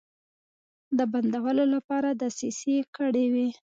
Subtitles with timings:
[0.97, 3.49] د بندولو لپاره دسیسې کړې وې.